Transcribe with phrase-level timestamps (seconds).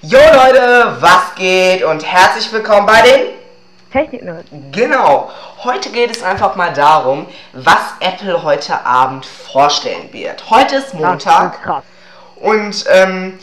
[0.00, 3.20] Jo Leute, was geht und herzlich willkommen bei den
[3.92, 4.46] Technik-Nerd.
[4.70, 5.28] Genau.
[5.64, 10.48] Heute geht es einfach mal darum, was Apple heute Abend vorstellen wird.
[10.50, 11.82] Heute ist Montag Krass.
[12.36, 13.40] und ähm,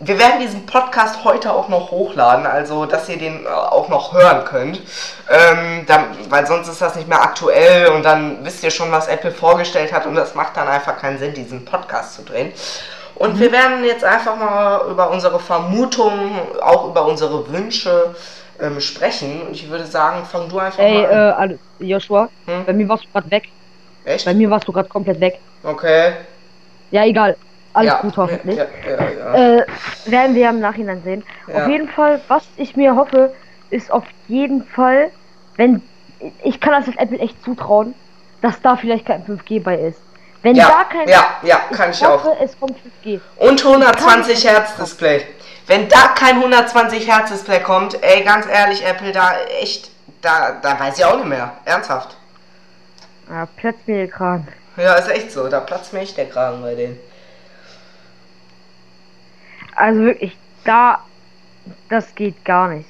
[0.00, 4.12] wir werden diesen Podcast heute auch noch hochladen, also dass ihr den äh, auch noch
[4.12, 4.82] hören könnt,
[5.30, 9.06] ähm, dann, weil sonst ist das nicht mehr aktuell und dann wisst ihr schon, was
[9.06, 12.52] Apple vorgestellt hat und das macht dann einfach keinen Sinn, diesen Podcast zu drehen.
[13.16, 18.14] Und wir werden jetzt einfach mal über unsere Vermutungen, auch über unsere Wünsche
[18.60, 19.42] ähm, sprechen.
[19.42, 21.32] Und ich würde sagen, fang du einfach Ey, mal äh, an.
[21.34, 22.64] alle- Joshua, Hm?
[22.64, 23.44] bei mir warst du gerade weg.
[24.04, 24.24] Echt?
[24.24, 25.38] Bei mir warst du gerade komplett weg.
[25.62, 26.14] Okay.
[26.90, 27.36] Ja, egal.
[27.74, 28.00] Alles ja.
[28.00, 28.56] gut hoffentlich.
[28.56, 29.56] Ja, ja, ja.
[29.58, 29.66] Äh,
[30.06, 31.24] werden wir im Nachhinein sehen.
[31.52, 33.32] Auf jeden Fall, was ich mir hoffe,
[33.70, 35.10] ist auf jeden Fall,
[35.56, 35.80] wenn
[36.44, 37.94] ich kann das auf Apple echt zutrauen,
[38.42, 40.00] dass da vielleicht kein 5G bei ist.
[40.42, 42.24] Wenn ja, da kein ja, ja, kann ich auch.
[42.24, 43.20] hoffe, es kommt 5G.
[43.36, 45.24] Und 120 Hertz Display.
[45.68, 49.90] Wenn da kein 120 Hertz Display kommt, ey, ganz ehrlich, Apple, da echt,
[50.20, 51.52] da, da weiß ich auch nicht mehr.
[51.64, 52.16] Ernsthaft.
[53.30, 54.48] Ja, platzt mir der Kragen.
[54.76, 55.48] Ja, ist echt so.
[55.48, 56.98] Da platzt mir echt der Kragen bei denen.
[59.76, 61.04] Also wirklich, da,
[61.88, 62.88] das geht gar nicht.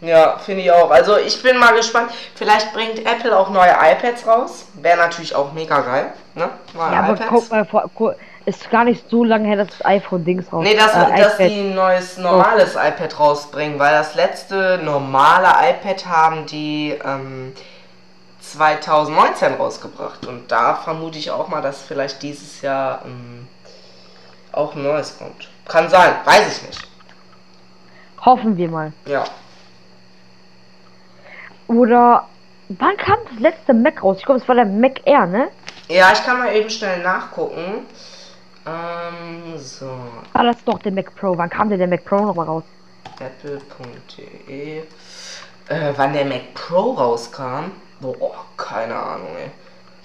[0.00, 0.90] Ja, finde ich auch.
[0.90, 2.12] Also ich bin mal gespannt.
[2.36, 4.66] Vielleicht bringt Apple auch neue iPads raus.
[4.74, 6.12] Wäre natürlich auch mega geil.
[6.34, 6.48] Ne?
[6.74, 7.28] Neue Ja, aber iPads.
[7.28, 8.12] guck mal, vor, gu-
[8.44, 11.44] ist gar nicht so lange her, dass das iPhone-Dings raus Nee, dass, äh, dass die
[11.44, 17.52] ein neues normales iPad rausbringen, weil das letzte normale iPad haben die ähm,
[18.40, 20.26] 2019 rausgebracht.
[20.26, 23.48] Und da vermute ich auch mal, dass vielleicht dieses Jahr ähm,
[24.52, 25.48] auch ein neues kommt.
[25.66, 26.88] Kann sein, weiß ich nicht.
[28.24, 28.92] Hoffen wir mal.
[29.06, 29.24] Ja.
[31.68, 32.26] Oder
[32.70, 34.16] wann kam das letzte Mac raus?
[34.18, 35.48] Ich glaube, es war der Mac Air, ne?
[35.88, 37.86] Ja, ich kann mal eben schnell nachgucken.
[38.66, 39.90] Ähm, so.
[40.32, 41.36] Ah, das ist doch der Mac Pro.
[41.36, 42.64] Wann kam denn der Mac Pro nochmal raus?
[43.20, 44.78] Apple.de.
[44.78, 47.72] Äh, wann der Mac Pro rauskam?
[48.00, 49.50] Boah, keine Ahnung, ey.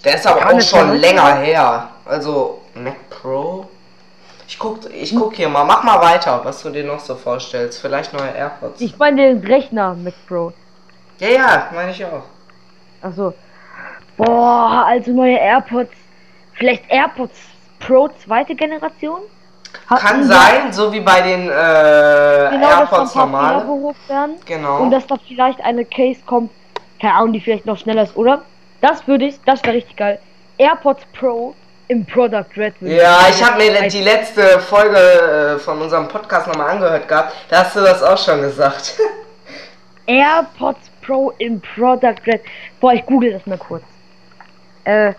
[0.03, 1.89] Der ist aber Kam auch schon schon länger her.
[2.05, 3.69] Also, Mac Pro.
[4.47, 5.63] Ich guck, ich guck hier mal.
[5.63, 7.79] Mach mal weiter, was du dir noch so vorstellst.
[7.79, 8.81] Vielleicht neue AirPods.
[8.81, 10.53] Ich meine den Rechner Mac Pro.
[11.23, 12.23] Ja, ja, meine ich auch.
[13.01, 13.33] Achso.
[14.17, 15.91] Boah, also neue AirPods.
[16.53, 17.39] Vielleicht AirPods
[17.79, 19.21] Pro zweite Generation?
[19.87, 24.35] Kann sein, so wie bei den äh, Genau, AirPods werden.
[24.45, 24.77] Genau.
[24.81, 26.51] Und dass da vielleicht eine Case kommt,
[27.01, 28.43] keine Ahnung, die vielleicht noch schneller ist, oder?
[28.81, 30.19] Das würde ich, das wäre richtig geil.
[30.57, 31.55] AirPods Pro
[31.87, 32.75] im Product Red.
[32.81, 37.33] Ja, ich ich habe mir die letzte Folge äh, von unserem Podcast nochmal angehört gehabt.
[37.49, 38.93] Da hast du das auch schon gesagt.
[40.05, 42.41] AirPods Pro im Product Red.
[42.79, 43.83] Boah, ich google das mal kurz.
[44.85, 45.13] Äh.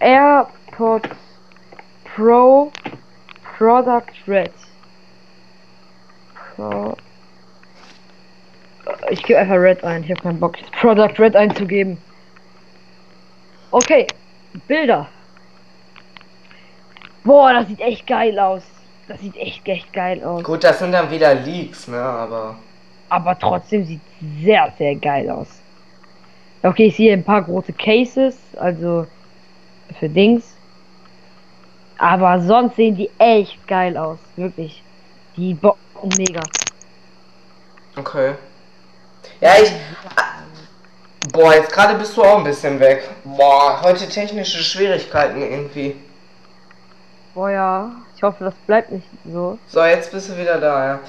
[0.00, 1.08] AirPods
[2.14, 2.72] Pro
[3.56, 4.52] Product Red.
[6.56, 6.96] Pro.
[9.10, 10.02] Ich gebe einfach Red ein.
[10.02, 11.98] Ich habe keinen Bock, Product Red einzugeben.
[13.70, 14.06] Okay.
[14.66, 15.08] Bilder.
[17.24, 18.62] Boah, das sieht echt geil aus.
[19.08, 20.42] Das sieht echt, echt geil aus.
[20.42, 22.00] Gut, das sind dann wieder Leaks, ne?
[22.00, 22.56] Aber.
[23.12, 24.00] Aber trotzdem sieht
[24.42, 25.48] sehr, sehr geil aus.
[26.62, 29.06] Okay, ich sehe ein paar große Cases, also
[29.98, 30.44] für Dings.
[31.98, 34.82] Aber sonst sehen die echt geil aus, wirklich.
[35.36, 36.40] Die bocken mega.
[37.96, 38.34] Okay.
[39.40, 39.72] Ja, ich.
[41.32, 43.10] Boah, jetzt gerade bist du auch ein bisschen weg.
[43.24, 45.96] Boah, heute technische Schwierigkeiten irgendwie.
[47.34, 47.90] Boah ja,
[48.22, 49.58] ich hoffe, das bleibt nicht so.
[49.66, 51.00] So, jetzt bist du wieder da, ja.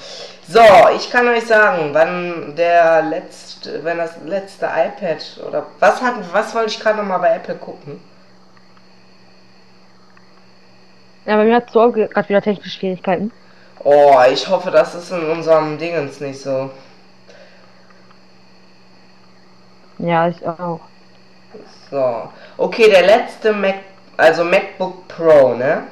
[0.48, 0.60] So,
[0.96, 6.52] ich kann euch sagen, wann der letzte, wenn das letzte iPad oder was hat, was
[6.56, 8.00] wollte ich gerade noch mal bei Apple gucken?
[11.24, 13.30] Ja, bei mir hat so gerade wieder technische Schwierigkeiten.
[13.84, 16.68] Oh, ich hoffe, das ist in unserem Dingens nicht so.
[19.98, 20.80] Ja, ich auch.
[21.92, 22.28] So.
[22.56, 23.76] Okay, der letzte Mac,
[24.16, 25.84] also MacBook Pro, ne?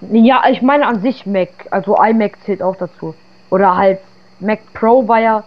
[0.00, 3.14] Ja, ich meine an sich Mac, also iMac zählt auch dazu.
[3.50, 3.98] Oder halt
[4.38, 5.44] Mac Pro war ja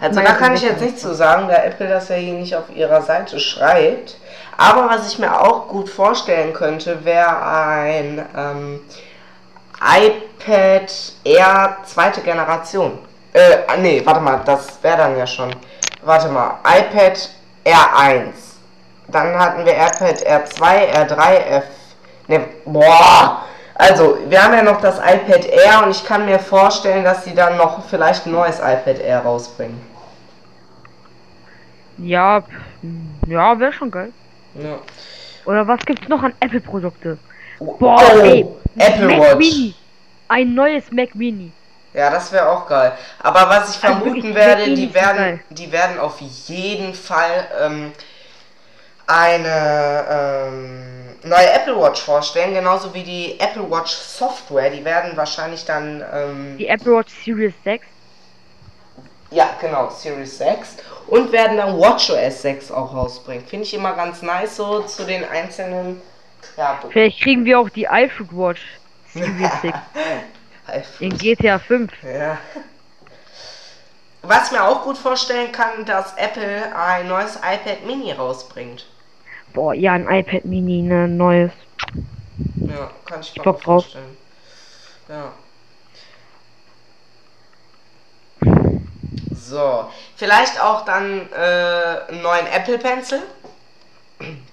[0.00, 2.74] Also da kann ich jetzt nichts zu sagen, da Apple das ja hier nicht auf
[2.74, 4.16] ihrer Seite schreibt.
[4.56, 8.80] Aber was ich mir auch gut vorstellen könnte, wäre ein ähm,
[9.80, 10.92] iPad
[11.24, 12.98] Air zweite Generation.
[13.32, 15.54] Äh, nee, warte mal, das wäre dann ja schon.
[16.02, 17.30] Warte mal, iPad
[17.64, 18.32] R1.
[19.08, 21.64] Dann hatten wir iPad R2, R3, F.
[22.26, 23.44] Ne, boah!
[23.80, 27.34] Also, wir haben ja noch das iPad Air und ich kann mir vorstellen, dass sie
[27.34, 29.80] dann noch vielleicht ein neues iPad Air rausbringen.
[31.98, 32.42] Ja,
[33.26, 34.12] ja, wäre schon geil.
[34.54, 34.78] Ja.
[35.46, 37.18] Oder was gibt's noch an Apple-Produkte?
[37.58, 38.46] Oh, Boah, ey,
[38.78, 39.36] Apple Mac Watch.
[39.38, 39.74] Mini.
[40.28, 41.52] ein neues Mac Mini.
[41.92, 42.92] Ja, das wäre auch geil.
[43.22, 45.40] Aber was ich Also vermuten wirklich werde, die werden, geil.
[45.50, 47.92] die werden auf jeden Fall ähm,
[49.06, 54.70] eine ähm, neue Apple Watch vorstellen, genauso wie die Apple Watch Software.
[54.70, 57.86] Die werden wahrscheinlich dann ähm, Die Apple Watch Series 6.
[59.30, 60.76] Ja, genau, Series 6.
[61.06, 63.44] Und werden dann WatchOS 6 auch rausbringen.
[63.46, 66.00] Finde ich immer ganz nice, so zu den einzelnen.
[66.56, 68.62] Ja, Vielleicht kriegen wir auch die iFruit Watch
[69.12, 69.76] Series 6
[71.00, 71.92] in GTA 5.
[72.02, 72.38] ja.
[74.22, 78.84] Was ich mir auch gut vorstellen kann, dass Apple ein neues iPad Mini rausbringt.
[79.52, 81.52] Boah, ja, ein iPad Mini, ne, neues.
[82.56, 83.84] Ja, kann ich mir Bock auch drauf.
[83.84, 84.16] vorstellen.
[85.08, 85.32] Ja.
[89.34, 91.36] So, vielleicht auch dann äh,
[92.08, 93.22] einen neuen Apple Pencil.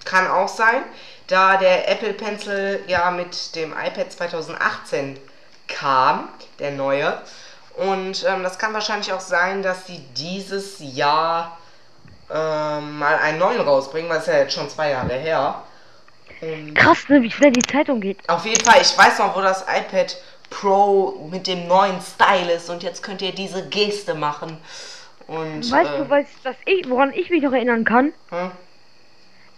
[0.06, 0.82] Kann auch sein,
[1.28, 5.20] da der Apple Pencil ja mit dem iPad 2018
[5.68, 7.22] kam, der neue.
[7.76, 11.58] Und ähm, das kann wahrscheinlich auch sein, dass sie dieses Jahr
[12.30, 15.64] ähm, mal einen neuen rausbringen, weil es ja jetzt schon zwei Jahre her.
[16.42, 18.20] Und Krass, ne, wie schnell die Zeit umgeht.
[18.28, 20.16] auf jeden Fall, ich weiß noch, wo das iPad
[20.50, 24.58] Pro mit dem neuen Style ist und jetzt könnt ihr diese Geste machen.
[25.28, 28.14] Und Weißt äh, du, weißt, was ich, woran ich mich noch erinnern kann?
[28.30, 28.52] hm?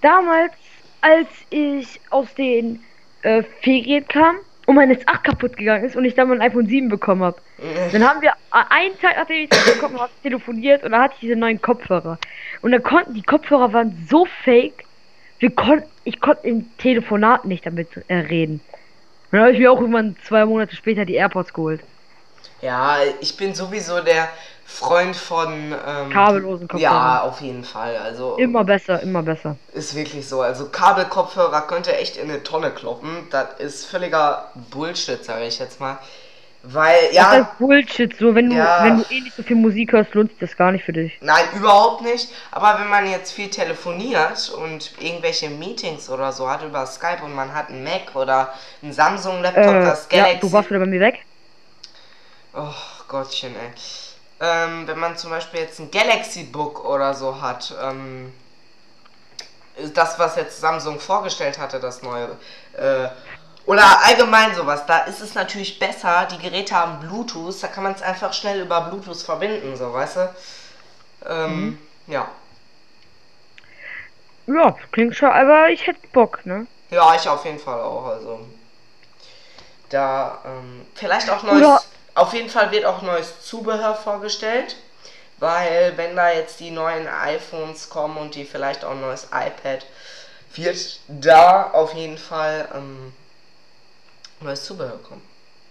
[0.02, 0.54] Damals,
[1.02, 2.84] als ich aus den
[3.22, 4.38] äh, Ferien kam
[4.70, 7.42] und mein S8 kaputt gegangen ist und ich dann mein iPhone 7 bekommen habe.
[7.92, 11.16] Dann haben wir äh, einen Tag nachdem ich das bekommen habe, telefoniert und da hatte
[11.16, 12.20] ich diese neuen Kopfhörer.
[12.62, 14.86] Und dann konnten die Kopfhörer waren so fake,
[15.40, 18.62] wir konnten, ich konnte im Telefonat nicht damit äh, reden.
[19.32, 21.82] Und dann habe ich mir auch irgendwann zwei Monate später die AirPods geholt.
[22.62, 24.30] Ja, ich bin sowieso der
[24.72, 26.92] Freund von ähm, Kabellosen Kopfhörer.
[26.92, 27.98] Ja, auf jeden Fall.
[27.98, 29.56] Also Immer besser, immer besser.
[29.74, 30.42] ist wirklich so.
[30.42, 33.28] Also Kabelkopfhörer könnte echt in eine Tonne kloppen.
[33.32, 35.98] Das ist völliger Bullshit, sage ich jetzt mal.
[36.62, 38.16] Weil, Das ja, ist Bullshit.
[38.18, 38.84] So, wenn du, Ja.
[38.84, 41.18] wenn du eh nicht so viel Musik hörst, lohnt sich das gar nicht für dich.
[41.22, 42.30] Nein, überhaupt nicht.
[42.52, 47.34] Aber wenn man jetzt viel telefoniert und irgendwelche Meetings oder so hat über Skype und
[47.34, 50.40] man hat einen Mac oder einen Samsung-Laptop, Äh, das ja, Galaxy.
[50.42, 51.20] du warst wieder bei mir weg.
[52.54, 52.74] oh
[53.08, 53.72] Gottchen, ey.
[54.42, 58.32] Ähm, wenn man zum Beispiel jetzt ein Galaxy Book oder so hat, ähm,
[59.94, 62.30] das, was jetzt Samsung vorgestellt hatte, das neue,
[62.78, 63.10] äh,
[63.66, 67.94] oder allgemein sowas, da ist es natürlich besser, die Geräte haben Bluetooth, da kann man
[67.94, 70.36] es einfach schnell über Bluetooth verbinden, so, weißt du?
[71.28, 71.78] Ähm,
[72.08, 72.28] ja.
[74.48, 76.66] Ja, klingt schon, aber ich hätte Bock, ne?
[76.90, 78.06] Ja, ich auf jeden Fall auch.
[78.06, 78.40] Also
[79.90, 81.58] da ähm, vielleicht auch neues.
[81.58, 81.82] Oder-
[82.20, 84.76] Auf jeden Fall wird auch neues Zubehör vorgestellt,
[85.38, 89.86] weil wenn da jetzt die neuen iPhones kommen und die vielleicht auch ein neues iPad,
[90.54, 93.14] wird da auf jeden Fall ähm,
[94.42, 95.22] neues Zubehör kommen.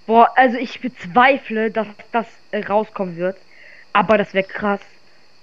[0.06, 3.36] Boah, also ich bezweifle, dass das äh, rauskommen wird.
[3.92, 4.80] Aber das wäre krass,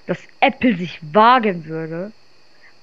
[0.08, 2.14] dass Apple sich wagen würde,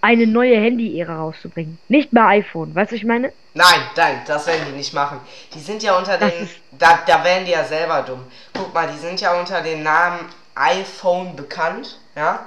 [0.03, 1.79] eine neue Handy-Ära rauszubringen.
[1.89, 3.33] Nicht mehr iPhone, weißt du, was ich meine?
[3.55, 5.21] Nein, nein, das werden die nicht machen.
[5.55, 6.51] Die sind ja unter den.
[6.73, 8.25] Da, da werden die ja selber dumm.
[8.53, 10.19] Guck mal, die sind ja unter dem Namen
[10.55, 12.47] iPhone bekannt, ja.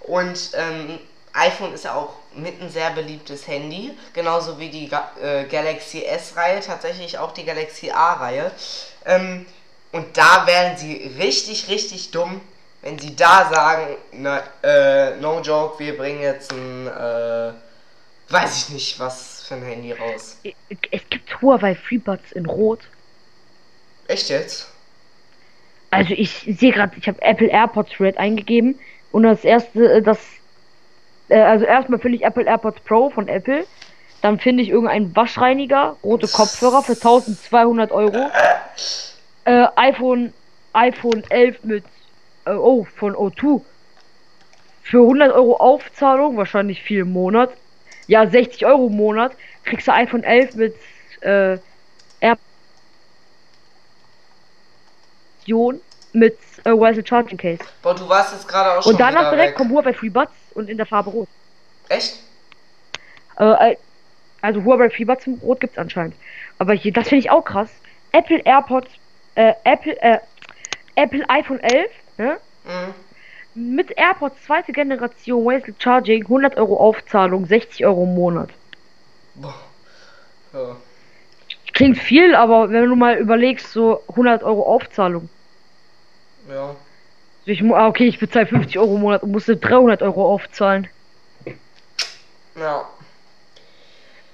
[0.00, 0.98] Und ähm,
[1.34, 4.90] iPhone ist ja auch mit ein sehr beliebtes Handy, genauso wie die
[5.22, 8.50] äh, Galaxy S-Reihe, tatsächlich auch die Galaxy A-Reihe.
[9.04, 9.44] Ähm,
[9.92, 12.40] und da wären sie richtig, richtig dumm,
[12.84, 17.52] wenn sie da sagen, na, äh, no joke, wir bringen jetzt ein, äh,
[18.28, 20.36] weiß ich nicht, was für ein Handy raus.
[20.90, 22.80] Es gibt Huawei FreeBuds in Rot.
[24.06, 24.68] Echt jetzt?
[25.90, 28.78] Also ich sehe gerade, ich habe Apple AirPods Red eingegeben
[29.12, 30.18] und das erste, äh, das,
[31.30, 33.64] äh, also erstmal finde ich Apple AirPods Pro von Apple,
[34.20, 38.30] dann finde ich irgendeinen Waschreiniger, rote Kopfhörer für 1200 Euro,
[39.46, 40.34] äh, iPhone,
[40.74, 41.84] iPhone 11 mit,
[42.46, 43.62] äh, oh, von O2
[44.82, 47.50] für 100 Euro Aufzahlung, wahrscheinlich viel im Monat,
[48.06, 49.32] ja 60 Euro im Monat,
[49.64, 50.74] kriegst du iPhone 11 mit,
[51.22, 51.58] äh,
[55.44, 55.80] Option
[56.12, 57.60] mit äh, Wireless Charging Case.
[57.82, 59.56] Boah, du warst jetzt gerade auch schon Und danach direkt weg.
[59.56, 61.28] kommt Huawei FreeBuds und in der Farbe Rot.
[61.88, 62.20] Echt?
[63.38, 63.76] Äh, äh,
[64.40, 66.14] also Huawei FreeBuds in Rot gibt's anscheinend.
[66.58, 67.68] Aber hier, das finde ich auch krass.
[68.12, 68.90] Apple AirPods,
[69.34, 70.18] äh, Apple, äh,
[70.94, 72.38] Apple iPhone 11, ne?
[72.64, 72.94] Mhm.
[73.76, 78.50] Mit AirPods zweite Generation Wireless Charging, 100 Euro Aufzahlung, 60 Euro im Monat.
[79.36, 79.54] Boah.
[80.52, 80.76] Ja.
[81.72, 85.28] Klingt viel, aber wenn du mal überlegst, so 100 Euro Aufzahlung.
[86.48, 86.76] ja.
[87.46, 90.88] Ich, ah, okay, ich bezahle 50 Euro im Monat und musste 300 Euro aufzahlen.
[92.56, 92.88] Ja.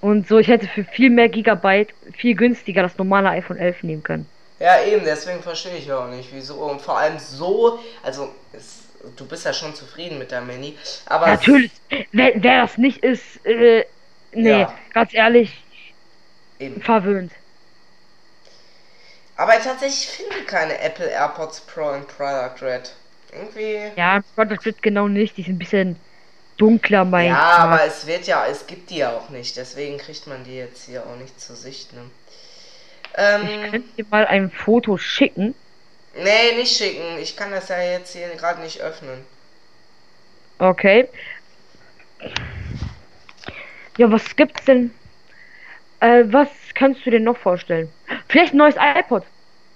[0.00, 4.02] Und so, ich hätte für viel mehr Gigabyte viel günstiger das normale iPhone 11 nehmen
[4.02, 4.26] können.
[4.60, 6.56] Ja, eben, deswegen verstehe ich auch nicht, wieso.
[6.56, 8.80] Und vor allem so, also es,
[9.16, 11.26] du bist ja schon zufrieden mit der Mini, aber.
[11.26, 11.72] Natürlich,
[12.12, 13.84] wer, wer das nicht ist, äh,
[14.32, 14.72] nee, Ja.
[14.92, 15.66] ganz ehrlich,
[16.60, 16.80] Eben.
[16.80, 17.32] verwöhnt.
[19.36, 22.92] Aber tatsächlich finde ich keine Apple AirPods Pro in Product Red.
[23.32, 23.90] Irgendwie.
[23.96, 26.04] Ja, Product Red genau nicht, die sind ein bisschen
[26.56, 30.26] dunkler, mein Ja, aber es wird ja, es gibt die ja auch nicht, deswegen kriegt
[30.26, 32.10] man die jetzt hier auch nicht zu Sicht, ne?
[33.38, 35.54] Ich Ähm, könnte dir mal ein Foto schicken.
[36.12, 37.18] nee, nicht schicken.
[37.18, 39.26] Ich kann das ja jetzt hier gerade nicht öffnen.
[40.60, 41.08] Okay.
[43.96, 44.98] Ja, was gibt's denn?
[46.00, 47.94] Äh, was kannst du dir noch vorstellen?
[48.28, 49.26] Vielleicht ein neues iPod.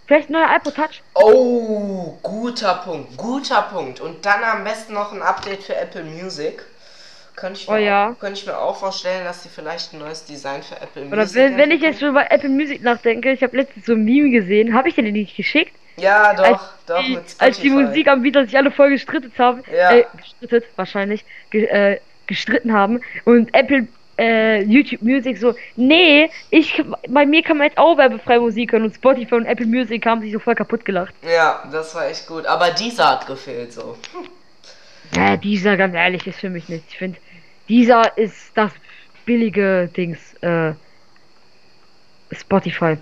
[0.07, 1.05] Vielleicht ein neuer iPod Touch.
[1.17, 4.01] Oh, guter Punkt, guter Punkt.
[4.01, 6.65] Und dann am besten noch ein Update für Apple Music.
[7.37, 8.11] Könnte ich, Oh mir ja.
[8.11, 11.17] auch, könnte ich mir auch vorstellen, dass die vielleicht ein neues Design für Apple Oder
[11.17, 14.05] Music wenn, wenn ich jetzt so über Apple Music nachdenke, ich habe letztens so ein
[14.05, 15.73] Meme gesehen, habe ich dir den nicht geschickt?
[15.97, 17.71] Ja, doch, als doch, die, als die.
[17.71, 19.93] Musikanbieter sich alle voll gestritten haben, Ja.
[19.97, 23.87] äh, gestrittet wahrscheinlich, ge äh, gestritten haben und Apple
[24.17, 28.85] äh, YouTube Music so, nee, ich bei mir kann man jetzt auch werbefreie Musik hören
[28.85, 31.13] und Spotify und Apple Music haben sich so voll kaputt gelacht.
[31.23, 32.47] Ja, das war echt gut.
[32.47, 33.97] Aber dieser hat gefehlt so.
[35.15, 36.87] Ja, dieser, ganz ehrlich, ist für mich nichts.
[36.91, 37.19] Ich finde,
[37.69, 38.73] dieser ist das
[39.25, 40.75] billige Dings, äh,
[42.33, 42.99] Spotify.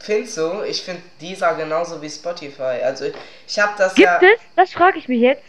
[0.00, 0.62] Findest du?
[0.62, 2.82] Ich finde dieser genauso wie Spotify.
[2.84, 3.06] Also
[3.46, 4.20] ich habe das Gibt ja.
[4.20, 5.44] es, das frage ich mich jetzt,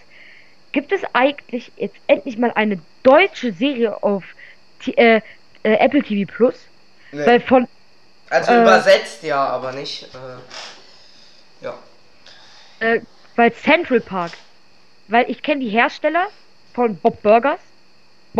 [0.72, 4.24] gibt es eigentlich jetzt endlich mal eine deutsche Serie auf
[4.82, 5.22] T äh,
[5.64, 6.56] äh, Apple TV Plus?
[7.12, 7.26] Nee.
[7.26, 7.68] Weil von,
[8.30, 10.04] Also äh, übersetzt ja, aber nicht.
[10.04, 11.78] Äh, ja.
[12.80, 13.02] äh,
[13.36, 14.32] weil Central Park,
[15.08, 16.28] weil ich kenne die Hersteller
[16.74, 17.60] von Bob Burgers,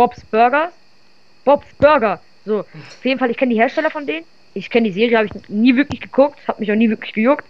[0.00, 0.72] Bob's Burgers,
[1.44, 2.22] Bob's Burger.
[2.46, 4.24] So, auf jeden Fall, ich kenne die Hersteller von denen.
[4.54, 7.44] Ich kenne die Serie, habe ich nie wirklich geguckt, hat mich auch nie wirklich gejuckt.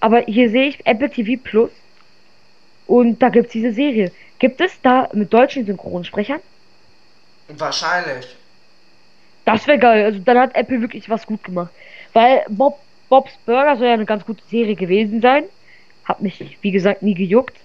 [0.00, 1.70] Aber hier sehe ich Apple TV Plus
[2.86, 4.10] und da gibt es diese Serie.
[4.40, 6.40] Gibt es da mit deutschen Synchronsprechern?
[7.46, 8.36] Wahrscheinlich.
[9.44, 10.04] Das wäre geil.
[10.04, 11.72] Also dann hat Apple wirklich was gut gemacht.
[12.14, 12.80] Weil Bob,
[13.10, 15.44] Bob's Burger soll ja eine ganz gute Serie gewesen sein.
[16.02, 17.56] Hat mich, wie gesagt, nie gejuckt.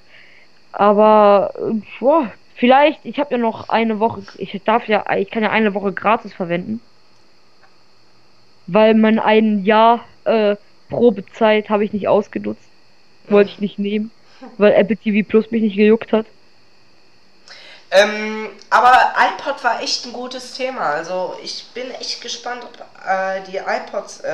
[0.74, 5.44] Aber äh, boah, vielleicht, ich habe ja noch eine Woche, ich darf ja, ich kann
[5.44, 6.82] ja eine Woche gratis verwenden.
[8.68, 10.56] Weil man ein Jahr äh,
[10.90, 12.72] Probezeit habe ich nicht ausgenutzt.
[13.30, 14.12] Wollte ich nicht nehmen.
[14.58, 16.28] Weil Apple TV Plus mich nicht gejuckt hat.
[17.90, 20.82] Ähm, aber iPod war echt ein gutes Thema.
[20.92, 24.26] Also ich bin echt gespannt, ob äh, die iPods, äh,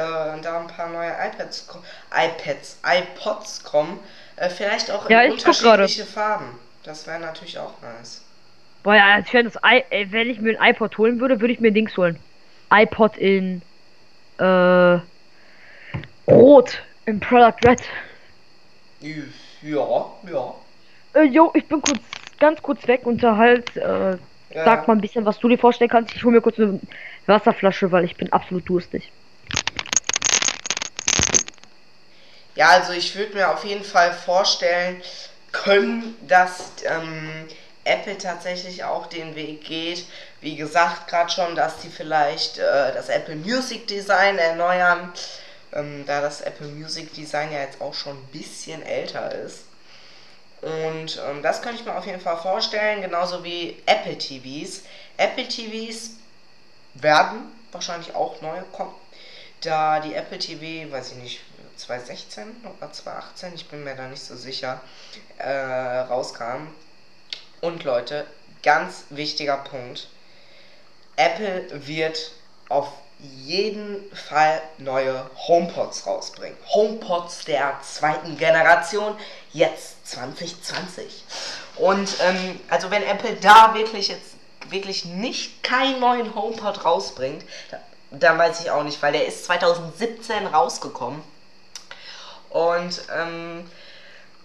[0.41, 3.99] da ein paar neue iPads, ko- iPads, iPods kommen.
[4.37, 6.59] Äh, vielleicht auch in Ja, unterschiedliche Farben.
[6.83, 8.21] Das wäre natürlich auch nice.
[8.83, 11.61] Boah, ja, ich das I äh, wenn ich mir ein iPod holen würde, würde ich
[11.61, 12.19] mir Dings holen.
[12.71, 13.61] iPod in
[14.37, 14.99] äh,
[16.27, 17.81] Rot im Product Red.
[19.61, 20.55] Ja, ja.
[21.13, 21.99] Äh, jo, ich bin kurz,
[22.39, 24.17] ganz kurz weg und halt, äh, ja.
[24.65, 26.13] sag mal ein bisschen, was du dir vorstellen kannst.
[26.15, 26.79] Ich hole mir kurz eine
[27.25, 29.11] Wasserflasche, weil ich bin absolut durstig.
[32.55, 35.01] Ja, also ich würde mir auf jeden Fall vorstellen
[35.53, 37.47] können, dass ähm,
[37.85, 40.05] Apple tatsächlich auch den Weg geht.
[40.41, 45.13] Wie gesagt, gerade schon, dass die vielleicht äh, das Apple Music Design erneuern,
[45.71, 49.65] ähm, da das Apple Music Design ja jetzt auch schon ein bisschen älter ist.
[50.61, 54.83] Und ähm, das könnte ich mir auf jeden Fall vorstellen, genauso wie Apple TVs.
[55.17, 56.11] Apple TVs
[56.93, 58.93] werden wahrscheinlich auch neue kommen,
[59.61, 61.41] da die Apple TV, weiß ich nicht,
[61.77, 64.81] 2016 oder 2018, ich bin mir da nicht so sicher,
[65.37, 66.67] äh, rauskam.
[67.61, 68.25] Und Leute,
[68.61, 70.07] ganz wichtiger Punkt,
[71.15, 72.31] Apple wird
[72.69, 72.89] auf
[73.19, 76.57] jeden Fall neue HomePods rausbringen.
[76.67, 79.15] HomePods der zweiten Generation,
[79.53, 81.23] jetzt 2020.
[81.77, 84.31] Und ähm, also wenn Apple da wirklich jetzt
[84.69, 87.79] wirklich nicht keinen neuen HomePod rausbringt, da-
[88.11, 91.21] dann weiß ich auch nicht, weil der ist 2017 rausgekommen.
[92.53, 93.69] Und ähm,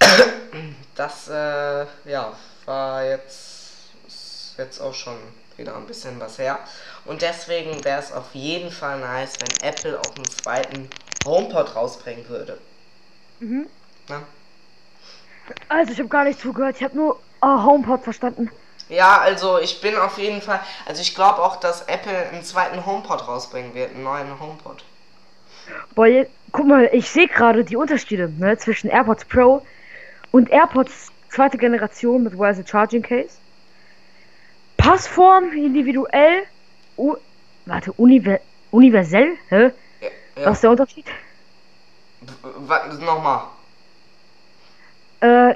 [0.95, 2.33] das äh, ja,
[2.65, 5.19] war jetzt, ist jetzt auch schon
[5.57, 6.59] wieder ein bisschen was her.
[7.05, 10.91] Und deswegen wäre es auf jeden Fall nice, wenn Apple auch einen zweiten
[11.27, 12.59] HomePod rausbringen würde.
[13.41, 13.69] Mhm.
[14.09, 14.23] Ne?
[15.69, 18.51] Also ich habe gar nicht zugehört, ich habe nur ah, HomePod verstanden.
[18.89, 22.87] Ja, also ich bin auf jeden Fall, also ich glaube auch, dass Apple einen zweiten
[22.87, 24.83] HomePod rausbringen wird, einen neuen HomePod.
[25.95, 29.63] Boah, je- guck mal, ich sehe gerade die Unterschiede ne, zwischen AirPods Pro
[30.31, 33.37] und AirPods zweite Generation mit Wireless Charging Case.
[34.77, 36.43] Passform individuell.
[36.97, 37.17] U
[37.67, 38.41] warte, univer
[38.71, 39.37] universell?
[39.49, 39.71] Hä?
[40.01, 40.47] Ja.
[40.47, 41.07] Was ist der Unterschied?
[42.41, 43.43] Was, nochmal.
[45.21, 45.55] Äh,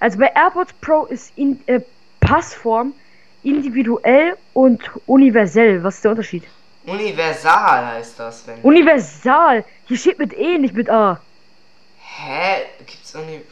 [0.00, 1.80] also bei AirPods Pro ist in, äh,
[2.20, 2.94] Passform
[3.42, 5.82] individuell und universell.
[5.82, 6.44] Was ist der Unterschied?
[6.84, 8.60] Universal heißt das, wenn.
[8.62, 9.64] Universal.
[9.86, 11.20] Hier steht mit E, nicht mit A.
[11.98, 12.62] Hä?
[12.86, 13.42] Gibt's Uni.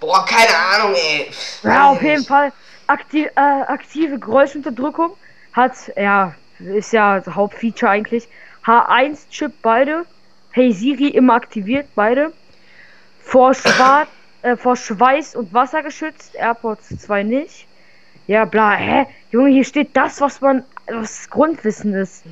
[0.00, 1.30] Boah, keine Ahnung, ey.
[1.62, 2.24] Ja, Weiß auf jeden.
[2.24, 2.52] Fall.
[2.86, 5.16] Aktiv, äh, aktive Geräuschunterdrückung
[5.54, 8.28] hat, ja, ist ja das Hauptfeature eigentlich.
[8.66, 10.04] H1-Chip beide.
[10.50, 12.32] Hey Siri immer aktiviert, beide.
[13.20, 14.08] Vor, Schwarz,
[14.42, 17.66] äh, vor Schweiß und Wasser geschützt, AirPods 2 nicht.
[18.26, 19.06] Ja, bla, hä?
[19.30, 22.24] Junge, hier steht das, was man, was Grundwissen ist.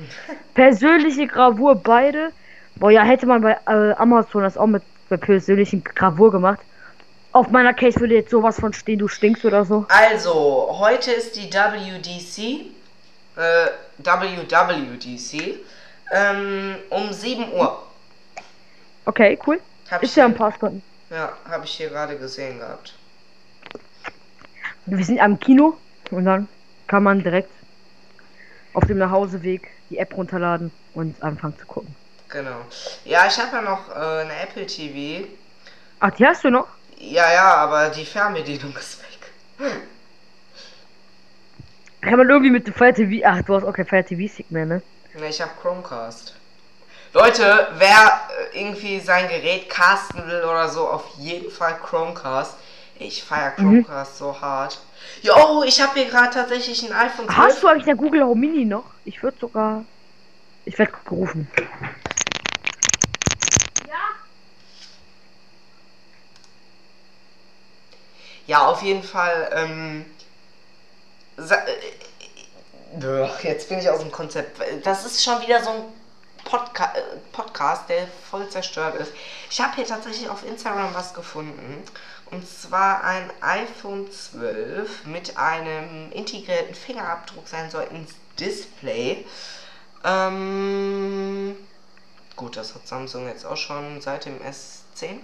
[0.53, 2.31] Persönliche Gravur beide.
[2.75, 6.59] Boah, ja, hätte man bei äh, Amazon das auch mit der persönlichen Gravur gemacht.
[7.31, 9.85] Auf meiner Case würde jetzt sowas von stehen, du stinkst oder so.
[9.89, 12.71] Also, heute ist die WDC.
[13.35, 13.67] Äh,
[13.97, 15.59] WWDC.
[16.11, 17.83] Ähm, um 7 Uhr.
[19.05, 19.59] Okay, cool.
[19.89, 20.83] Hab Ist ich ja ein paar Stunden.
[21.09, 22.93] Ja, habe ich hier gerade gesehen gehabt.
[24.85, 25.77] Wir sind am Kino
[26.11, 26.47] und dann
[26.87, 27.49] kann man direkt
[28.73, 31.95] auf dem Nachhauseweg die App runterladen und anfangen zu gucken.
[32.29, 32.65] Genau.
[33.05, 35.27] Ja, ich habe ja noch äh, eine Apple TV.
[35.99, 36.67] Ach, die hast du noch?
[36.97, 39.33] Ja, ja, aber die Fernbedienung ist weg.
[42.01, 43.25] Kann man irgendwie mit Fire TV.
[43.25, 44.83] Ach, du hast auch kein Fire TV-Stick mehr, ne?
[45.13, 46.41] Ne, ich habe Chromecast.
[47.13, 52.57] Leute, wer äh, irgendwie sein Gerät casten will oder so, auf jeden Fall Chromecast.
[52.95, 53.85] Ich feier Mhm.
[53.85, 54.81] Chromecast so hart.
[55.21, 57.37] Jo, ich habe hier gerade tatsächlich ein iPhone 12.
[57.37, 58.85] Hast du eigentlich der Google Home Mini noch?
[59.05, 59.85] Ich würde sogar.
[60.65, 61.47] Ich werde gerufen.
[68.47, 69.49] Ja, auf jeden Fall.
[69.53, 70.05] Ähm,
[71.37, 74.59] sa- äh, äh, jetzt bin ich aus dem Konzept.
[74.85, 75.83] Das ist schon wieder so ein
[76.53, 79.11] Podca äh, Podcast, der voll zerstört ist.
[79.49, 81.83] Ich habe hier tatsächlich auf Instagram was gefunden.
[82.29, 89.25] Und zwar ein iPhone 12 mit einem integrierten Fingerabdrucksensor ins Display.
[90.03, 91.55] Ähm,
[92.35, 95.21] gut, das hat Samsung jetzt auch schon seit dem S10.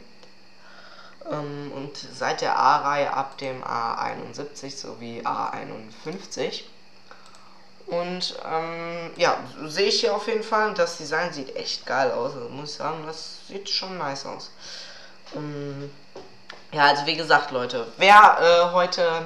[1.30, 6.64] Ähm, und seit der A-Reihe ab dem A71 sowie A51.
[7.90, 10.74] Und ähm, ja, sehe ich hier auf jeden Fall.
[10.76, 12.36] Das Design sieht echt geil aus.
[12.36, 14.52] Also muss ich sagen, das sieht schon nice aus.
[15.36, 15.90] Ähm,
[16.72, 19.26] ja, also wie gesagt, Leute, wer äh, heute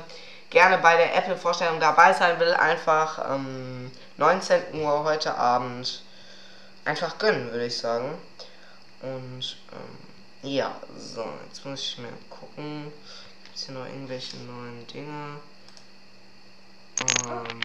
[0.50, 6.04] gerne bei der Apple-Vorstellung dabei sein will, einfach ähm, 19 Uhr heute Abend
[6.86, 8.18] einfach gönnen, würde ich sagen.
[9.02, 12.94] Und ähm, ja, so, jetzt muss ich mal gucken.
[13.44, 15.40] Gibt es hier noch irgendwelche neuen Dinge?
[17.28, 17.60] Ähm,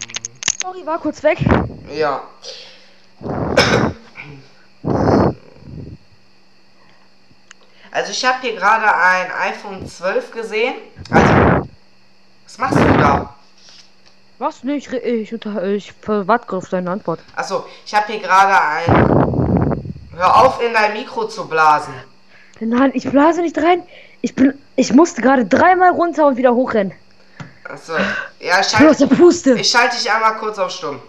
[0.62, 1.38] Sorry, war kurz weg.
[1.94, 2.22] ja.
[7.90, 10.74] Also ich habe hier gerade ein iPhone 12 gesehen.
[11.10, 11.68] Also,
[12.44, 13.34] was machst du da?
[14.38, 14.62] Was?
[14.62, 17.20] Nee, ich, ich, unter, ich warte gerade auf deine Antwort.
[17.34, 19.94] Achso, ich habe hier gerade ein...
[20.14, 21.94] Hör auf, in dein Mikro zu blasen.
[22.60, 23.82] Nein, ich blase nicht rein.
[24.20, 24.58] Ich bin.
[24.74, 26.92] Ich musste gerade dreimal runter und wieder hochrennen.
[27.68, 27.94] Achso,
[28.40, 29.52] ja, Ich schalte, Puste.
[29.54, 31.02] ich schalte dich einmal kurz auf stumm.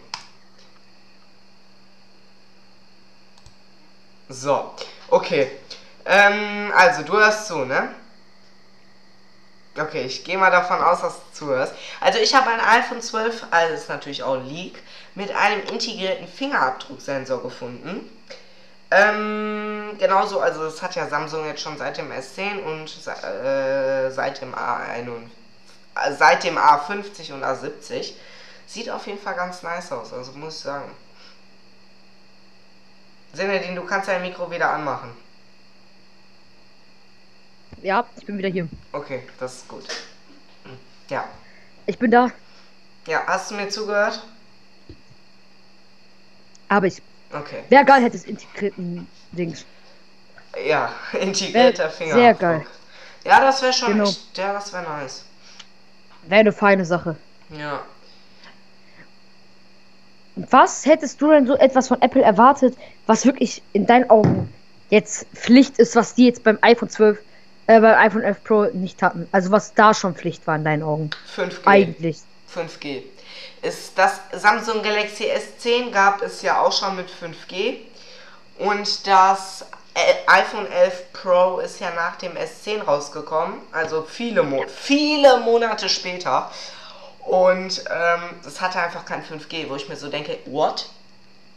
[4.27, 4.73] So,
[5.09, 5.51] okay.
[6.05, 7.89] Ähm, also, du hörst zu, ne?
[9.77, 11.73] Okay, ich gehe mal davon aus, dass du zuhörst.
[12.01, 14.81] Also, ich habe ein iPhone 12, also ist natürlich auch ein Leak,
[15.15, 18.09] mit einem integrierten Fingerabdrucksensor gefunden.
[18.91, 24.41] Ähm, genauso, also das hat ja Samsung jetzt schon seit dem S10 und äh, seit
[24.41, 25.27] dem A51, äh,
[26.17, 28.13] seit dem A50 und A70.
[28.67, 30.91] Sieht auf jeden Fall ganz nice aus, also muss ich sagen.
[33.33, 35.11] Sinedin, du kannst dein Mikro wieder anmachen.
[37.81, 38.67] Ja, ich bin wieder hier.
[38.91, 39.85] Okay, das ist gut.
[41.09, 41.25] Ja.
[41.85, 42.29] Ich bin da.
[43.07, 44.21] Ja, hast du mir zugehört?
[46.67, 47.01] Aber ich.
[47.31, 47.63] Okay.
[47.69, 49.65] Wäre geil, hätte es integrierten Dings.
[50.65, 52.15] Ja, integrierter Finger.
[52.15, 52.65] sehr geil.
[53.23, 54.09] Ja, das wäre schon Genau.
[54.35, 55.23] ja, das wäre nice.
[56.29, 57.15] Wäre eine feine Sache.
[57.49, 57.81] Ja.
[60.35, 64.53] Was hättest du denn so etwas von Apple erwartet, was wirklich in deinen Augen
[64.91, 67.17] jetzt Pflicht ist, was die jetzt beim iPhone 12,
[67.65, 69.27] äh, beim iPhone 11 Pro nicht hatten?
[69.31, 71.09] Also was da schon Pflicht war in deinen Augen?
[71.35, 71.65] 5G.
[71.65, 72.19] Eigentlich.
[72.53, 73.01] 5G.
[73.63, 77.77] Ist das Samsung Galaxy S10 gab es ja auch schon mit 5G.
[78.59, 79.65] Und das
[80.27, 83.61] iPhone 11 Pro ist ja nach dem S10 rausgekommen.
[83.71, 86.51] Also viele, Mo viele Monate später.
[87.25, 90.89] Und ähm, das hatte einfach kein 5G, wo ich mir so denke, what?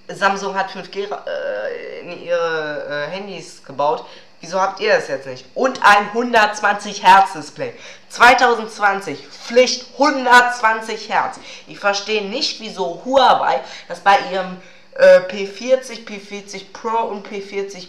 [0.08, 4.04] Samsung hat 5G äh, in ihre äh, Handys gebaut.
[4.40, 5.46] Wieso habt ihr das jetzt nicht?
[5.54, 7.72] Und ein 120 Hertz Display.
[8.08, 11.38] 2020, Pflicht 120 Hertz.
[11.68, 14.60] Ich verstehe nicht, wieso Huawei das bei ihrem
[14.96, 17.86] äh, P40, P40 Pro und P40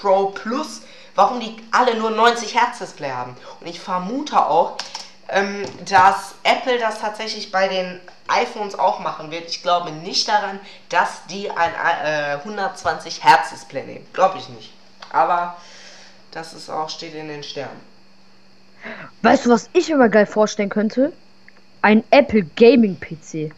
[0.00, 0.82] Pro Plus,
[1.14, 3.36] warum die alle nur 90 Hertz Display haben.
[3.60, 4.76] Und ich vermute auch,
[5.28, 9.48] ähm, dass Apple das tatsächlich bei den iPhones auch machen wird.
[9.48, 11.72] Ich glaube nicht daran, dass die ein
[12.04, 14.06] äh, 120 Hertz Display nehmen.
[14.12, 14.72] Glaube ich nicht.
[15.12, 15.56] Aber
[16.30, 17.80] das ist auch steht in den Sternen.
[19.22, 21.12] Weißt du, was ich mir mal geil vorstellen könnte?
[21.82, 23.52] Ein Apple Gaming PC.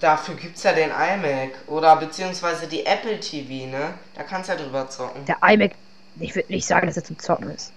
[0.00, 3.94] Dafür gibt es ja den iMac oder beziehungsweise die Apple TV, ne?
[4.14, 5.24] Da kannst du ja drüber zocken.
[5.24, 5.72] Der iMac,
[6.20, 7.72] ich würde nicht sagen, dass er zum Zocken ist.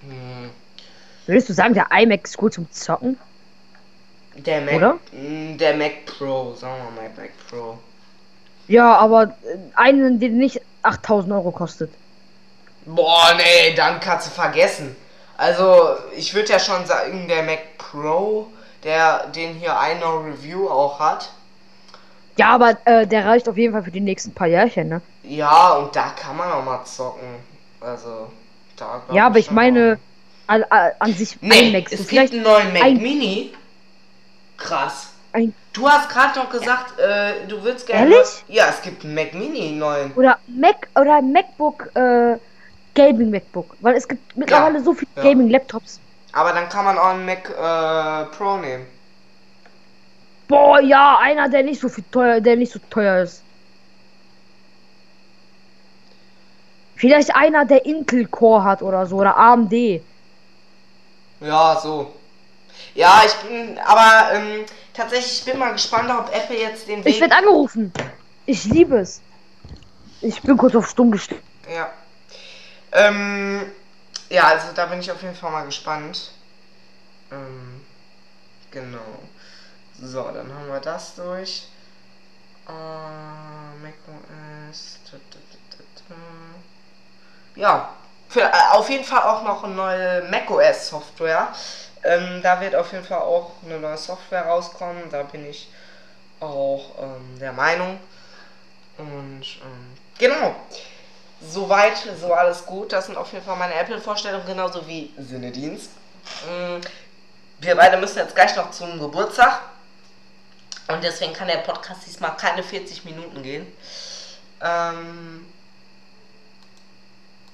[0.00, 0.50] Hm.
[1.26, 3.18] Würdest du sagen, der iMac ist gut zum Zocken?
[4.36, 4.98] Der Mac, Oder?
[5.12, 7.78] Mm, Der Mac Pro, sagen wir mal Mac Pro.
[8.68, 11.90] Ja, aber äh, einen, der nicht 8000 Euro kostet.
[12.84, 14.96] Boah, nee, dann kannst du vergessen.
[15.36, 18.50] Also, ich würde ja schon sagen, der Mac Pro,
[18.86, 21.30] der den hier eine Review auch hat.
[22.38, 25.00] Ja, aber äh, der reicht auf jeden Fall für die nächsten paar Jährchen, ne?
[25.22, 27.28] Ja, und da kann man auch mal zocken.
[27.80, 28.30] Also,
[28.76, 29.98] da Ja, aber ich meine,
[30.46, 30.64] an,
[30.98, 31.92] an sich Nee, iMacs.
[31.92, 33.52] es so gibt vielleicht einen neuen Mac ein- Mini.
[34.56, 35.10] Krass.
[35.32, 38.14] ein, Du hast gerade noch gesagt, äh, du willst gerne.
[38.14, 38.44] Ehrlich?
[38.48, 40.12] Ja, es gibt einen Mac Mini neuen.
[40.14, 42.36] oder Mac oder MacBook äh,
[42.94, 45.22] Gaming MacBook, weil es gibt mittlerweile so viele ja.
[45.22, 46.00] Gaming Laptops.
[46.36, 48.86] Aber dann kann man auch einen Mac äh, Pro nehmen.
[50.48, 53.42] Boah, ja, einer, der nicht so viel teuer, der nicht so teuer ist.
[56.94, 59.72] Vielleicht einer, der Intel Core hat oder so oder AMD.
[61.40, 62.12] Ja, so.
[62.94, 67.14] Ja, ich bin, aber ähm, tatsächlich, ich bin mal gespannt, ob Apple jetzt den Weg.
[67.14, 67.90] Ich werde angerufen.
[68.44, 69.22] Ich liebe es.
[70.20, 71.40] Ich bin kurz auf stumm gestellt.
[71.74, 71.90] Ja.
[72.92, 73.72] Ähm,
[74.28, 76.32] ja, also da bin ich auf jeden Fall mal gespannt.
[77.30, 77.84] Ähm,
[78.70, 78.98] genau.
[80.00, 81.68] So, dann haben wir das durch.
[82.68, 82.72] Äh,
[83.82, 84.98] macOS.
[87.54, 87.94] Ja,
[88.28, 91.52] für, äh, auf jeden Fall auch noch eine neue macOS Software.
[92.02, 95.04] Ähm, da wird auf jeden Fall auch eine neue Software rauskommen.
[95.10, 95.68] Da bin ich
[96.40, 97.98] auch ähm, der Meinung.
[98.98, 100.54] Und ähm, genau.
[101.40, 102.92] Soweit, so alles gut.
[102.92, 105.90] Das sind auf jeden Fall meine Apple-Vorstellungen, genauso wie Sinnedienst.
[106.48, 106.80] Mm,
[107.60, 109.60] Wir beide müssen jetzt gleich noch zum Geburtstag.
[110.88, 113.66] Und deswegen kann der Podcast diesmal keine 40 Minuten gehen.
[114.62, 115.44] Ähm,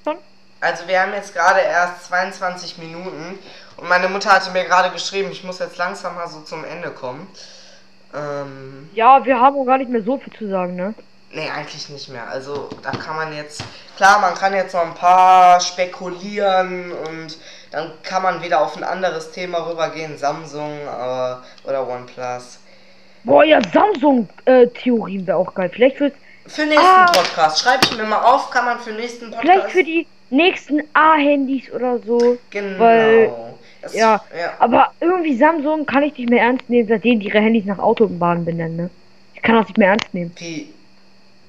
[0.04, 0.18] Schon?
[0.60, 3.38] also wir haben jetzt gerade erst 22 Minuten.
[3.78, 6.90] Und meine Mutter hatte mir gerade geschrieben, ich muss jetzt langsam mal so zum Ende
[6.90, 7.26] kommen.
[8.14, 10.94] Ähm, Ja, wir haben auch gar nicht mehr so viel zu sagen, ne?
[11.34, 12.28] Nee, eigentlich nicht mehr.
[12.28, 13.62] Also da kann man jetzt,
[13.96, 17.38] klar, man kann jetzt noch ein paar spekulieren und
[17.70, 22.58] dann kann man wieder auf ein anderes Thema rübergehen, Samsung äh, oder OnePlus.
[23.24, 25.70] Boah, ja, Samsung-Theorien wäre auch geil.
[25.72, 26.12] Vielleicht für,
[26.46, 27.06] Für nächsten Ah.
[27.06, 29.40] Podcast, schreibe ich mir mal auf, kann man für nächsten Podcast.
[29.42, 32.36] vielleicht für die nächsten A-Handys oder so.
[32.50, 32.78] Genau.
[32.78, 33.32] weil-
[33.80, 34.22] Das- ja.
[34.38, 34.52] ja.
[34.60, 38.44] Aber irgendwie Samsung kann ich nicht mehr ernst nehmen, seitdem die ihre Handys nach Autobahnen
[38.44, 38.90] benennen, ne?
[39.34, 40.32] Ich kann das nicht mehr ernst nehmen.
[40.38, 40.72] Die,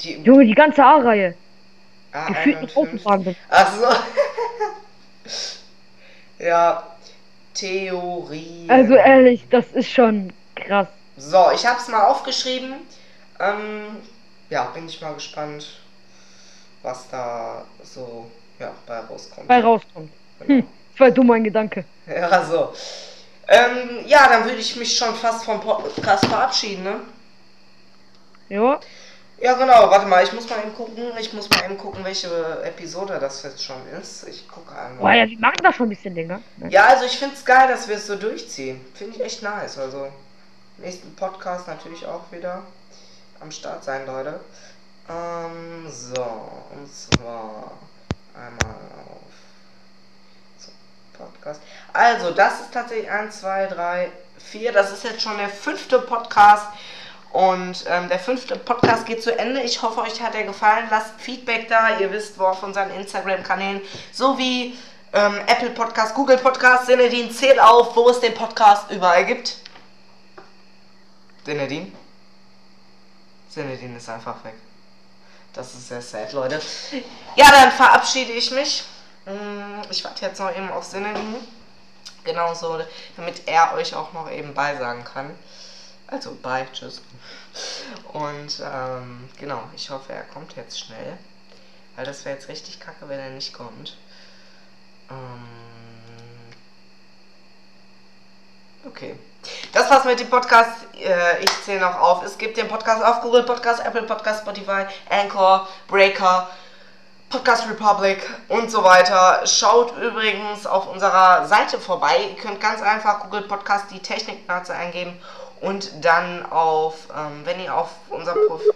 [0.02, 1.36] die Junge, die ganze A-Reihe.
[2.14, 2.28] A51.
[2.28, 3.44] Gefühlt nach Autobahnen benennen.
[3.50, 3.88] Ach so.
[6.44, 6.84] ja,
[7.54, 8.66] Theorie.
[8.68, 10.88] Also ehrlich, das ist schon krass.
[11.18, 12.76] So, ich habe es mal aufgeschrieben.
[13.40, 13.98] Ähm,
[14.50, 15.82] ja, bin ich mal gespannt,
[16.82, 18.30] was da so
[18.60, 19.48] ja, bei rauskommt.
[19.48, 20.12] Bei rauskommt.
[20.40, 20.62] Genau.
[20.62, 21.86] Hm, das war dumm ein Gedanke.
[22.06, 22.74] Ja, so.
[23.48, 27.00] Ähm, ja, dann würde ich mich schon fast vom Podcast verabschieden, ne?
[28.50, 28.80] Ja.
[29.44, 29.92] Ja, genau.
[29.92, 31.12] Warte mal, ich muss mal eben gucken.
[31.20, 32.30] Ich muss mal eben gucken, welche
[32.64, 34.26] Episode das jetzt schon ist.
[34.26, 35.00] Ich gucke einmal.
[35.00, 36.42] Boah, ja, wir machen das schon ein bisschen länger.
[36.70, 38.80] Ja, also ich finde es geil, dass wir es so durchziehen.
[38.94, 39.78] Finde ich echt nice.
[39.78, 40.08] Also,
[40.78, 42.64] nächsten Podcast natürlich auch wieder
[43.42, 44.40] am Start sein, Leute.
[45.10, 46.24] Ähm, so,
[46.74, 47.74] und zwar
[48.34, 48.78] einmal
[49.10, 49.34] auf
[50.58, 50.72] so,
[51.18, 51.62] Podcast.
[51.92, 54.72] Also, das ist tatsächlich 1, 2, 3, 4.
[54.72, 56.68] Das ist jetzt schon der fünfte Podcast.
[57.34, 59.62] Und ähm, der fünfte Podcast geht zu Ende.
[59.64, 60.88] Ich hoffe, euch hat er gefallen.
[60.92, 61.98] Lasst Feedback da.
[62.00, 64.78] Ihr wisst, wo auf unseren Instagram-Kanälen sowie
[65.14, 69.58] ähm, Apple Podcast, Google Podcast, Sinedin zählt auf, wo es den Podcast überall gibt.
[71.44, 71.96] Sinedin?
[73.50, 74.54] Sinedin ist einfach weg.
[75.54, 76.62] Das ist sehr sad, Leute.
[77.36, 78.84] Ja, dann verabschiede ich mich.
[79.26, 81.36] Mm, Ich warte jetzt noch eben auf Sinedin.
[82.24, 82.80] Genauso,
[83.18, 85.36] damit er euch auch noch eben beisagen kann.
[86.14, 87.02] Also, bye, tschüss.
[88.14, 91.18] Und ähm, genau, ich hoffe, er kommt jetzt schnell.
[91.96, 93.98] Weil das wäre jetzt richtig kacke, wenn er nicht kommt.
[95.10, 95.48] Ähm
[98.86, 99.18] okay.
[99.72, 100.86] Das war's mit dem Podcast.
[100.94, 102.24] Äh, ich zähle noch auf.
[102.24, 106.48] Es gibt den Podcast auf Google Podcast, Apple Podcast, Spotify, Anchor, Breaker.
[107.30, 109.42] Podcast Republic und so weiter.
[109.48, 112.30] Schaut übrigens auf unserer Seite vorbei.
[112.30, 115.20] Ihr könnt ganz einfach Google Podcast die Techniknaze eingeben
[115.64, 118.74] und dann auf, ähm, wenn ihr auf unser Profil,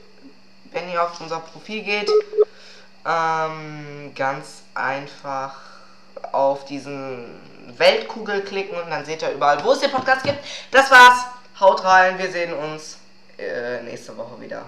[0.71, 2.09] wenn ihr auf unser Profil geht,
[3.05, 5.55] ähm, ganz einfach
[6.31, 7.25] auf diesen
[7.77, 10.39] Weltkugel klicken und dann seht ihr überall, wo es den Podcast gibt.
[10.71, 11.25] Das war's.
[11.59, 12.17] Haut rein.
[12.17, 12.97] Wir sehen uns
[13.37, 14.63] äh, nächste Woche wieder.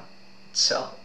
[0.54, 0.99] Ciao.